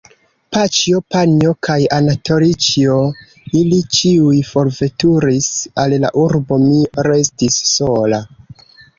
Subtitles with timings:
[0.55, 2.95] Paĉjo, Panjo kaj Anatolĉjo,
[3.59, 5.49] ili ĉiuj forveturis
[5.83, 8.21] al la urbo, mi restis sola.